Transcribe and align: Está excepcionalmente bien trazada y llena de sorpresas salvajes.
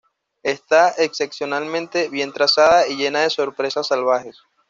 Está 0.41 0.95
excepcionalmente 0.97 2.09
bien 2.09 2.33
trazada 2.33 2.87
y 2.87 2.95
llena 2.97 3.19
de 3.21 3.29
sorpresas 3.29 3.85
salvajes. 3.87 4.35